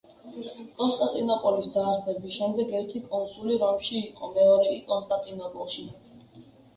[0.77, 5.85] კონსტანტინოპოლის დაარსების შემდეგ ერთი კონსული რომში იყო მეორე კი კონსტანტინოპოლში.